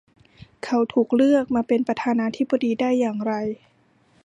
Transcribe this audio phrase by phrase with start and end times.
[0.63, 3.33] เขาถูกเลือกมาเป็นประธานาธิบดีได้อย่างไร?